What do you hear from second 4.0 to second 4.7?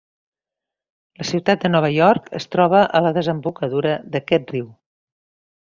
d'aquest riu.